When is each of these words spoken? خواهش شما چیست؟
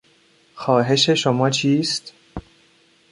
خواهش 0.55 1.09
شما 1.09 1.49
چیست؟ 1.49 2.13